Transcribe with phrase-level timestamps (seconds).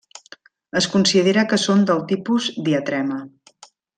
[0.79, 3.21] Es considera que són del tipus diatrema.